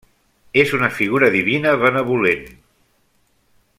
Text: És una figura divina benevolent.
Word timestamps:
És 0.61 0.71
una 0.77 0.87
figura 0.99 1.29
divina 1.35 1.75
benevolent. 1.83 2.49